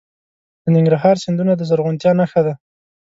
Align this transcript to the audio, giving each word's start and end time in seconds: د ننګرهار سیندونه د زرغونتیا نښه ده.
د 0.63 0.65
ننګرهار 0.75 1.15
سیندونه 1.23 1.53
د 1.55 1.61
زرغونتیا 1.69 2.11
نښه 2.19 2.41
ده. 2.45 2.53